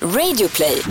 [0.00, 0.82] Radioplay.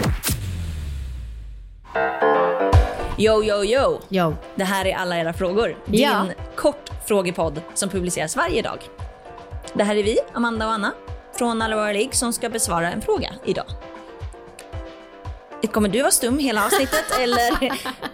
[3.18, 4.00] Yo, yo, yo!
[4.10, 4.36] Jo.
[4.56, 5.78] Det här är alla era frågor.
[5.86, 6.28] Din Ja.
[6.56, 8.80] kort frågepodd som publiceras varje dag.
[9.74, 10.94] Det här är vi, Amanda och Anna,
[11.38, 13.66] från Alla våra ligg som ska besvara en fråga idag.
[15.72, 17.60] Kommer du vara stum hela avsnittet eller?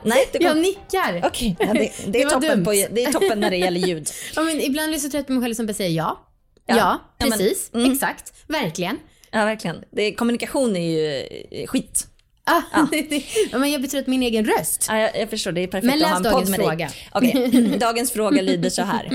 [0.04, 0.62] Nej, det Jag kom...
[0.62, 1.22] nickar.
[1.26, 4.10] Okej, ja, det, det, Det är toppen på, det är toppen när det gäller ljud.
[4.36, 6.28] Ja, men ibland blir jag så trött på mig själv som bara säger ja.
[6.66, 6.76] Ja.
[6.76, 7.00] Ja,
[7.30, 7.72] precis.
[7.74, 7.92] mm.
[7.92, 8.34] Exakt.
[8.48, 8.98] Verkligen.
[9.32, 9.84] Ja, verkligen.
[9.92, 12.08] Det, kommunikation är ju eh, skit.
[12.44, 12.88] Ah, ja,
[13.60, 14.86] men jag trött på min egen röst.
[14.90, 16.60] Ja, jag, jag förstår, det är perfekt Men att läs ha en dagens podd med
[16.60, 16.86] fråga.
[16.86, 17.48] dig.
[17.52, 19.10] Okej, dagens fråga lyder så här.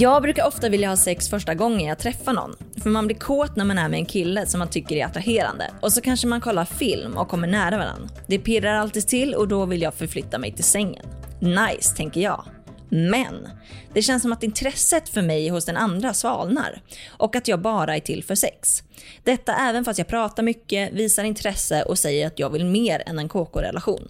[0.00, 2.56] Jag brukar ofta vilja ha sex första gången jag träffar någon.
[2.82, 5.70] För man blir kåt när man är med en kille som man tycker är attraherande.
[5.80, 8.08] Och så kanske man kollar film och kommer nära varandra.
[8.26, 11.06] Det pirrar alltid till och då vill jag förflytta mig till sängen.
[11.40, 12.44] Nice, tänker jag.
[12.88, 13.48] Men
[13.94, 17.96] det känns som att intresset för mig hos den andra svalnar och att jag bara
[17.96, 18.82] är till för sex.
[19.24, 23.18] Detta även fast jag pratar mycket, visar intresse och säger att jag vill mer än
[23.18, 24.08] en KK-relation.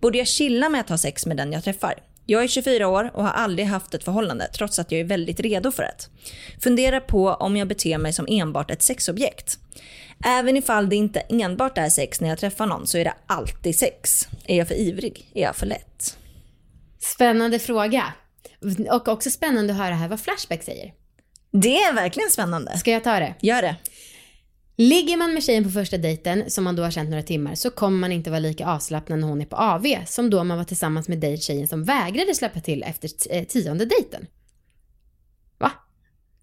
[0.00, 1.94] Borde jag chilla med att ha sex med den jag träffar?
[2.26, 5.40] Jag är 24 år och har aldrig haft ett förhållande trots att jag är väldigt
[5.40, 6.08] redo för det.
[6.62, 9.58] Funderar på om jag beter mig som enbart ett sexobjekt.
[10.24, 13.78] Även ifall det inte enbart är sex när jag träffar någon så är det alltid
[13.78, 14.28] sex.
[14.46, 15.30] Är jag för ivrig?
[15.34, 16.18] Är jag för lätt?
[17.14, 18.12] Spännande fråga.
[18.90, 20.92] Och också spännande att höra här vad Flashback säger.
[21.50, 22.78] Det är verkligen spännande.
[22.78, 23.34] Ska jag ta det?
[23.40, 23.76] Gör det.
[24.78, 27.70] Ligger man med tjejen på första dejten, som man då har känt några timmar, så
[27.70, 30.64] kommer man inte vara lika avslappnad när hon är på AV som då man var
[30.64, 34.26] tillsammans med dejttjejen som vägrade släppa till efter eh, tionde dejten.
[35.58, 35.72] Va?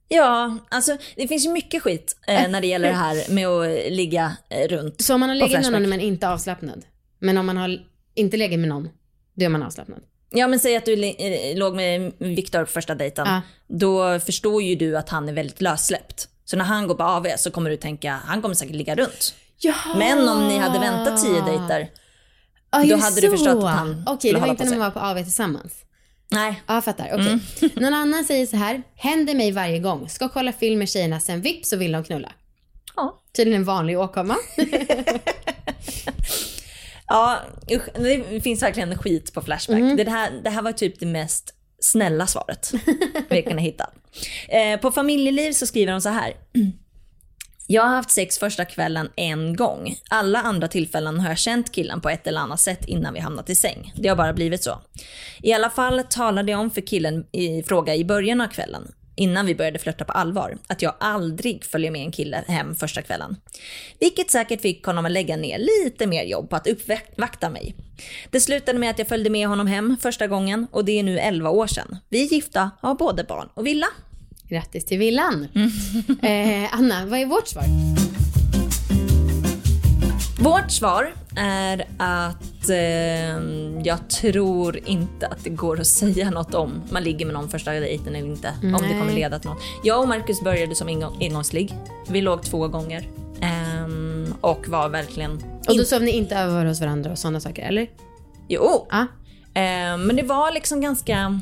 [0.07, 3.91] Ja, alltså det finns ju mycket skit eh, när det gäller det här med att
[3.91, 5.01] ligga eh, runt.
[5.01, 6.85] Så om man har legat med någon är man inte avslappnad.
[7.19, 7.79] Men om man har
[8.15, 8.89] inte legat med någon,
[9.33, 10.01] då är man avslappnad.
[10.33, 13.27] Ja men säg att du eh, låg med Viktor på första dejten.
[13.27, 13.41] Ja.
[13.67, 16.27] Då förstår ju du att han är väldigt lössläppt.
[16.45, 19.35] Så när han går på AV så kommer du tänka, han kommer säkert ligga runt.
[19.57, 19.97] Jaha!
[19.97, 21.89] Men om ni hade väntat tio dejter,
[22.71, 23.67] Ja, då hade du förstått så.
[23.67, 25.73] att han Okej, det var inte när man var på AV tillsammans.
[26.31, 26.63] nej.
[26.67, 27.09] Ja, jag fattar.
[27.13, 27.69] Okej.
[27.75, 28.83] Någon annan säger så här.
[28.95, 30.09] Händer mig varje gång.
[30.09, 32.31] Ska kolla film med tjejerna, sen vips så vill de knulla.
[32.95, 33.21] Ja.
[33.35, 34.35] Tydligen en vanlig åkomma.
[37.07, 37.39] Ja,
[37.71, 39.79] usch, det finns verkligen skit på Flashback.
[39.79, 39.97] Mm.
[39.97, 42.71] Det, här, det här var typ det mest snälla svaret
[43.29, 43.89] vi kunde hitta.
[44.49, 46.33] Eh, på familjeliv så skriver de så här.
[47.67, 49.95] Jag har haft sex första kvällen en gång.
[50.09, 53.49] Alla andra tillfällen har jag känt killen på ett eller annat sätt innan vi hamnat
[53.49, 53.93] i säng.
[53.95, 54.81] Det har bara blivit så.
[55.41, 59.45] I alla fall talade jag om för killen i fråga i början av kvällen, innan
[59.45, 63.35] vi började flirta på allvar, att jag aldrig följer med en kille hem första kvällen.
[63.99, 67.75] Vilket säkert fick honom att lägga ner lite mer jobb på att uppvakta mig.
[68.31, 71.19] Det slutade med att jag följde med honom hem första gången och det är nu
[71.19, 71.97] 11 år sedan.
[72.09, 73.87] Vi är gifta, har både barn och villa.
[74.49, 75.47] Grattis till villan.
[76.21, 77.63] eh, Anna, vad är vårt svar?
[80.39, 83.43] Vårt svar är att eh,
[83.83, 87.71] jag tror inte att det går att säga något om man ligger med någon första
[87.71, 88.53] dejten eller inte.
[88.63, 88.99] Om det Nej.
[88.99, 89.61] kommer leda till något.
[89.83, 91.73] Jag och Marcus började som engång, engångsligg.
[92.07, 93.07] Vi låg två gånger.
[93.41, 95.43] Ehm, och var verkligen...
[95.67, 97.89] Och då sov ni inte över hos varandra och sådana saker, eller?
[98.47, 98.87] Jo!
[98.91, 99.07] Ja.
[99.53, 101.39] Ehm, men det var liksom ganska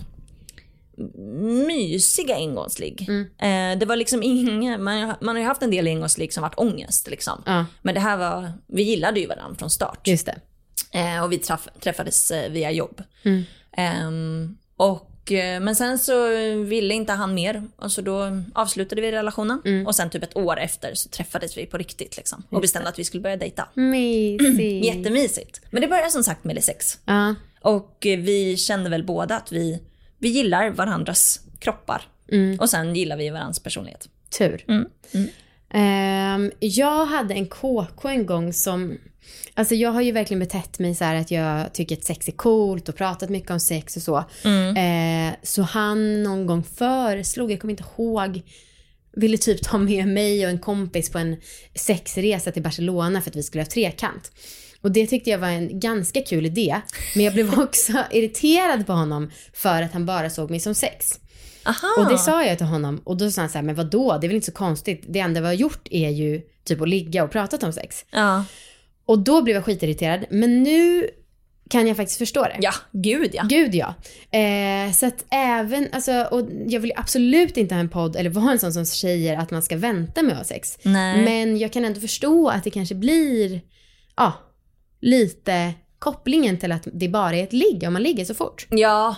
[1.68, 3.10] mysiga engångsligg.
[3.38, 6.60] Eh, det var liksom inga, man, man har ju haft en del engångsligg som varit
[6.60, 7.44] ångest liksom.
[7.46, 7.66] Ja.
[7.82, 10.08] Men det här var, vi gillade ju varandra från start.
[10.08, 10.36] Just det.
[10.92, 13.04] Eh, och vi träff, träffades eh, via jobb.
[13.24, 13.44] Mm.
[13.78, 16.28] Ehm, och, eh, men sen så
[16.64, 17.64] ville inte han mer.
[17.76, 19.62] Och så då avslutade vi relationen.
[19.66, 19.88] Mm.
[19.88, 22.18] Och sen typ ett år efter så träffades vi på riktigt.
[22.18, 23.68] Liksom, och bestämde att vi skulle börja dejta.
[23.74, 24.60] Mysigt.
[24.86, 25.62] Jättemysigt.
[25.72, 27.00] Men det började som sagt med det sex.
[27.06, 27.36] Ja.
[27.62, 29.80] Och eh, vi kände väl båda att vi,
[30.22, 32.02] vi gillar varandras kroppar.
[32.32, 32.60] Mm.
[32.60, 34.10] Och sen gillar vi varandras personlighet.
[34.38, 34.66] Tur.
[34.68, 34.88] Mm.
[35.74, 38.98] Ehm, jag hade en KK en gång som...
[39.54, 42.90] Alltså jag har ju verkligen betett mig så att jag tycker att sex är coolt
[42.90, 44.18] och pratat mycket om sex och så.
[44.78, 48.42] Eh, så han någon gång föreslog, jag kommer inte ihåg,
[49.14, 51.38] ville typ ta med mig och en kompis på en
[51.76, 54.32] sexresa till Barcelona för att vi skulle ha trekant.
[54.82, 56.82] Och det tyckte jag var en ganska kul idé.
[57.16, 61.20] Men jag blev också irriterad på honom för att han bara såg mig som sex.
[61.66, 61.96] Aha!
[61.98, 64.28] Och det sa jag till honom och då sa han så här, men vadå, det
[64.28, 65.04] är väl inte så konstigt.
[65.08, 68.06] Det enda vi har gjort är ju typ att ligga och pratat om sex.
[68.12, 68.46] Ja.
[69.06, 70.26] Och då blev jag skitirriterad.
[70.30, 71.10] Men nu
[71.70, 72.58] kan jag faktiskt förstå det.
[72.60, 73.44] ja, gud ja.
[73.50, 73.96] Gud ja.
[74.40, 78.52] Eh, så att även, alltså, och jag vill absolut inte ha en podd eller vara
[78.52, 80.78] en sån som säger att man ska vänta med att ha sex.
[80.84, 81.24] Nej.
[81.24, 83.62] Men jag kan ändå förstå att det kanske blir,
[84.18, 84.34] ja,
[85.02, 88.68] lite kopplingen till att det bara är ett ligg om man ligger så fort.
[88.70, 89.16] Ja,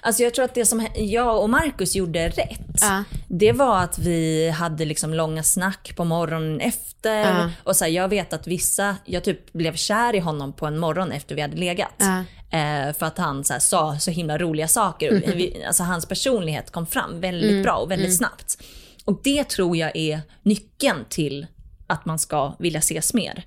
[0.00, 3.04] alltså jag tror att det som jag och Markus gjorde rätt, Ja.
[3.28, 7.20] det var att vi hade liksom långa snack på morgonen efter.
[7.20, 7.50] Ja.
[7.64, 10.78] Och så här, jag vet att vissa, jag typ blev kär i honom på en
[10.78, 12.02] morgon efter vi hade legat.
[12.50, 15.08] Eh, för att han så här, sa så himla roliga saker.
[15.08, 15.36] Mm.
[15.38, 18.62] Vi, alltså hans personlighet kom fram väldigt bra och väldigt snabbt.
[19.04, 21.46] Och det tror jag är nyckeln till
[21.86, 23.44] att man ska vilja ses mer.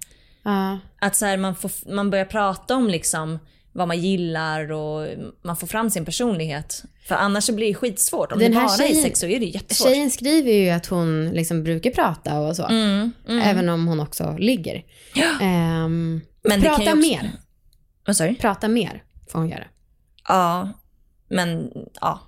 [0.51, 0.79] Ja.
[1.01, 3.39] Att så här, man, får, man börjar prata om liksom
[3.71, 5.07] vad man gillar och
[5.43, 6.83] man får fram sin personlighet.
[7.07, 8.31] För annars så blir det skitsvårt.
[8.31, 9.87] Om Den det bara är tjejen- sex så är det jättesvårt.
[9.87, 12.65] Tjejen skriver ju att hon liksom brukar prata och så.
[12.65, 14.83] Mm, Även om hon också ligger.
[15.41, 17.31] Ehm, Men det kan prata också- mer.
[18.29, 18.35] Du?
[18.35, 19.63] Prata mer får hon göra.
[20.27, 20.69] Ja,
[21.29, 21.71] men
[22.01, 22.19] ja.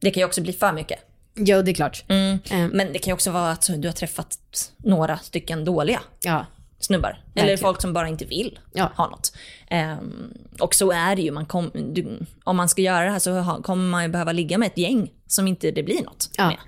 [0.00, 0.98] Det kan ju också bli för mycket.
[1.36, 2.04] Jo, det är klart.
[2.08, 2.38] Mm.
[2.50, 4.38] Ehm, Men det kan ju också vara att du har träffat
[4.76, 6.46] några stycken dåliga ja.
[6.84, 7.08] Snubbar.
[7.10, 7.58] Eller Verkligen.
[7.58, 8.92] folk som bara inte vill Ja.
[8.96, 9.32] ha något.
[9.70, 11.30] Ehm, och så är det ju.
[11.30, 14.32] Man kom, du, om man ska göra det här så ha, kommer man ju behöva
[14.32, 16.46] ligga med ett gäng som inte det blir något Ja.
[16.46, 16.58] med.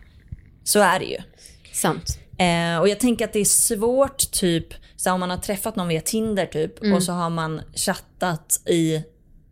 [0.64, 1.18] Så är det ju.
[1.72, 2.18] Sant.
[2.38, 4.66] Eh, och jag tänker att det är svårt typ,
[4.96, 6.94] så om man har träffat någon via Tinder typ Mm.
[6.96, 9.02] och så har man chattat i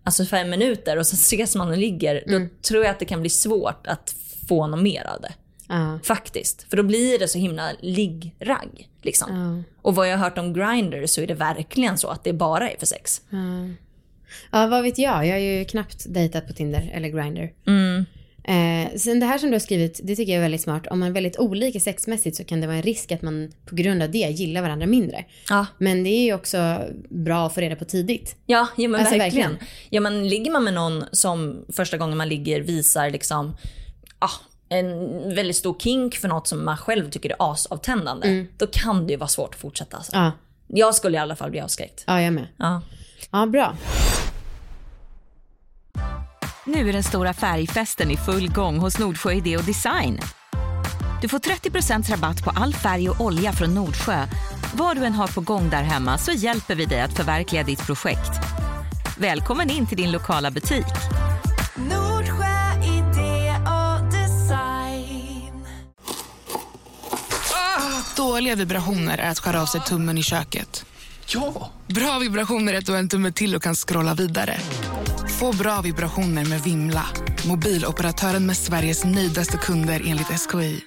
[0.05, 2.25] alltså fem minuter och så ses man och ligger.
[2.28, 2.43] Mm.
[2.43, 4.14] Då tror jag att det kan bli svårt att
[4.49, 5.32] få något mer av det.
[5.69, 5.99] Ja.
[6.05, 6.66] Faktiskt.
[6.70, 8.88] För då blir det så himla liggragg.
[9.02, 9.37] Liksom.
[9.37, 9.72] Ja.
[9.82, 12.70] Och vad jag har hört om Grindr så är det verkligen så att det bara
[12.70, 13.20] är för sex.
[14.52, 15.26] Ja, vad vet jag?
[15.26, 17.49] Jag har ju knappt dejtat på Tinder eller Grindr.
[17.66, 18.05] Mm.
[18.46, 20.87] Eh, sen det här som du har skrivit, det tycker jag är väldigt smart.
[20.87, 23.75] Om man är väldigt olika sexmässigt så kan det vara en risk att man på
[23.75, 25.25] grund av det gillar varandra mindre.
[25.49, 26.81] Ja, Men det är ju också
[27.11, 28.37] bra att få reda på tidigt.
[28.46, 29.50] ja, ja men Alltså, verkligen.
[29.50, 29.69] verkligen.
[29.90, 33.56] Ja, men ligger man med någon som första gången man ligger visar liksom,
[34.19, 34.31] ah,
[34.79, 39.12] en väldigt stor kink för något som man själv tycker är asavtändande, då kan det
[39.12, 39.97] ju vara svårt att fortsätta.
[39.97, 40.12] Alltså.
[40.17, 40.32] Ja,
[40.67, 42.05] Jag skulle i alla fall bli avskräckt.
[42.06, 42.47] ja jag med.
[42.56, 42.82] Ja.
[43.31, 43.76] Ja, bra.
[46.67, 50.21] Nu är den stora färgfesten i full gång hos Nordsjö Idé och Design.
[51.23, 54.26] Du får 30% rabatt på all färg och olja från Nordsjö.
[54.75, 57.87] Vad du än har på gång där hemma så hjälper vi dig att förverkliga ditt
[57.87, 58.31] projekt.
[59.19, 60.85] Välkommen in till din lokala butik.
[68.16, 70.84] Dåliga vibrationer är att skära av sig tummen i köket.
[71.26, 71.70] Ja!
[71.87, 74.56] Bra vibrationer är att du har en tumme till och kan scrolla vidare.
[75.40, 77.06] Få bra vibrationer med Vimla.
[77.46, 80.81] Mobiloperatören med Sveriges nöjdaste kunder enligt SKI.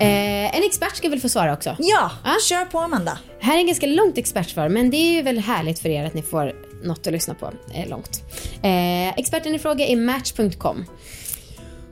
[0.00, 1.76] Eh, en expert ska väl få svara också.
[1.78, 2.36] Ja, Ja.
[2.48, 3.18] kör på Amanda.
[3.40, 6.14] Här är en ganska långt expertsvar, men det är ju väl härligt för er att
[6.14, 6.52] ni får
[6.84, 8.22] något att lyssna på eh, långt.
[8.62, 10.84] Eh, experten i fråga är Match.com.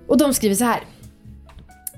[0.09, 0.81] Och de skriver så här.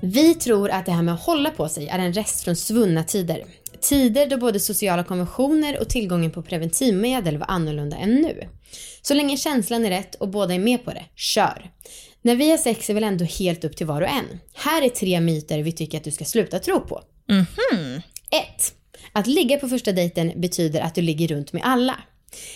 [0.01, 3.03] Vi tror att det här med att hålla på sig är en rest från svunna
[3.03, 3.45] tider.
[3.81, 8.47] Tider då både sociala konventioner och tillgången på preventivmedel var annorlunda än nu.
[9.01, 11.71] Så länge känslan är rätt och båda är med på det, kör.
[12.21, 14.39] När vi har sex är väl ändå helt upp till var och en.
[14.53, 17.01] Här är tre myter vi tycker att du ska sluta tro på.
[18.29, 18.73] 1.
[19.11, 21.95] Att ligga på första dejten betyder att du ligger runt med alla.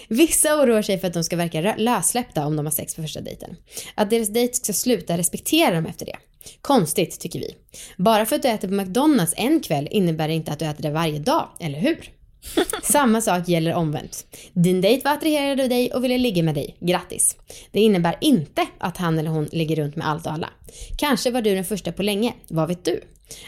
[0.08, 3.22] Vissa oroar sig för att de ska verka lössläppta om de har sex på första
[3.22, 3.56] dejten.
[3.96, 6.18] Att deras dejt ska sluta respektera dem efter det.
[6.62, 7.56] Konstigt, tycker vi.
[7.98, 10.84] Bara för att du äter på McDonalds en kväll innebär det inte att du äter
[10.84, 12.12] det varje dag, eller hur?
[12.84, 14.26] Samma sak gäller omvänt.
[14.54, 16.78] Din dejt var attraherad av dig och ville ligga med dig.
[16.80, 17.38] Grattis!
[17.72, 20.50] Det innebär inte att han eller hon ligger runt med allt och alla.
[20.98, 23.02] Kanske var du den första på länge, vad vet du?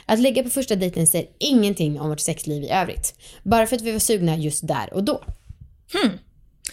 [0.05, 3.15] Att ligga på första dejten säger ingenting om vårt sexliv i övrigt.
[3.43, 5.23] Bara för att vi var sugna just där och då.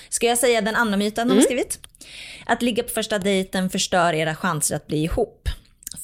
[0.09, 1.78] Ska jag säga den andra myten de har skrivit?
[2.47, 5.49] Att ligga på första dejten förstör era chanser att bli ihop.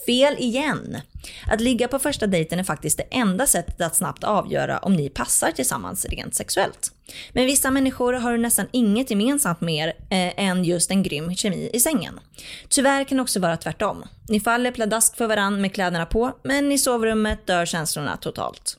[0.07, 1.01] Fel igen.
[1.47, 5.09] Att ligga på första dejten är faktiskt det enda sättet att snabbt avgöra om ni
[5.09, 6.93] passar tillsammans rent sexuellt.
[7.33, 11.81] Men vissa människor har nästan inget gemensamt mer eh, än just en grym kemi i
[11.81, 12.21] sängen.
[12.69, 14.05] Tyvärr kan det också vara tvärtom.
[14.29, 18.77] Ni faller pladask för varann med kläderna på, men i sovrummet dör känslorna totalt.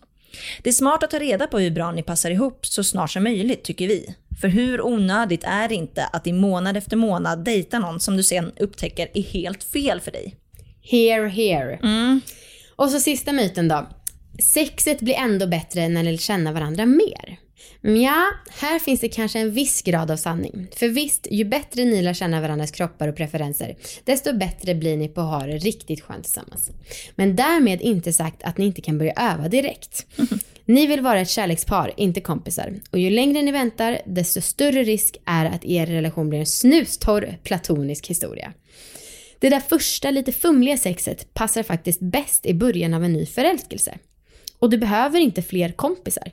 [0.64, 3.24] Det är smart att ta reda på hur bra ni passar ihop så snart som
[3.24, 4.16] möjligt tycker vi.
[4.42, 8.24] För hur onödigt är det inte att i månad efter månad dejta någon som du
[8.24, 10.36] sen upptäcker är helt fel för dig?
[10.84, 11.80] Here, here.
[12.76, 13.88] Och så sista myten då.
[14.54, 17.38] Sexet blir ändå bättre när ni lär känna varandra mer.
[17.82, 20.68] Ja, här finns det kanske en viss grad av sanning.
[20.76, 25.08] För visst, ju bättre ni lär känna varandras kroppar och preferenser, desto bättre blir ni
[25.08, 26.72] på att ha det riktigt skönt tillsammans.
[27.16, 30.06] Men därmed inte sagt att ni inte kan börja öva direkt.
[30.66, 32.74] Ni vill vara ett kärlekspar, inte kompisar.
[32.92, 37.38] Och ju längre ni väntar, desto större risk är att er relation blir en snustorr
[37.44, 38.54] platonisk historia.
[39.42, 43.98] Det där första lite fumliga sexet passar faktiskt bäst i början av en ny förälskelse.
[44.60, 46.32] Och du behöver inte fler kompisar.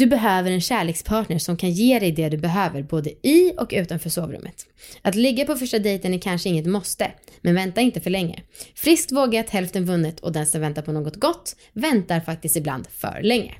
[0.00, 4.10] Du behöver en kärlekspartner som kan ge dig det du behöver både i och utanför
[4.10, 4.66] sovrummet.
[5.02, 8.42] Att ligga på första dejten är kanske inget måste, men vänta inte för länge.
[8.74, 13.20] Friskt vågat, hälften vunnet och den som väntar på något gott väntar faktiskt ibland för
[13.22, 13.54] länge.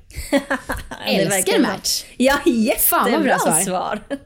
[1.07, 2.03] Älskar match!
[2.17, 3.61] Ja, jättebra bra svar.
[3.61, 3.99] svar.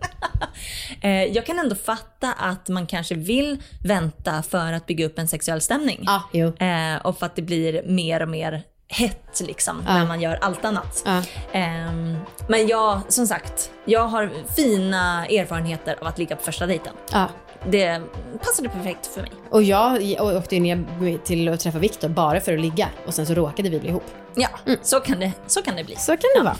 [1.01, 5.27] Eh, jag kan ändå fatta att man kanske vill vänta för att bygga upp en
[5.27, 6.05] sexuell stämning.
[6.33, 10.65] Eh, och för att det blir mer och mer hett liksom när man gör allt
[10.65, 11.03] annat.
[11.05, 11.21] Ja.
[11.51, 12.17] Ehm,
[12.49, 16.93] men jag, som sagt, jag har fina erfarenheter av att ligga på första dejten.
[17.11, 17.27] Ja.
[17.69, 18.01] Det
[18.43, 19.31] passade perfekt för mig.
[19.49, 20.01] Och jag
[20.37, 23.69] åkte ju ner till att träffa Viktor bara för att ligga och sen så råkade
[23.69, 24.03] vi bli ihop.
[24.35, 24.47] Ja,
[24.81, 25.95] så, kan det, så kan det bli.
[25.95, 26.55] Så kan det vara.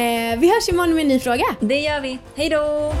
[0.00, 1.44] eh, vi hörs imorgon med en ny fråga.
[1.60, 2.18] Det gör vi.
[2.36, 2.92] Hej då!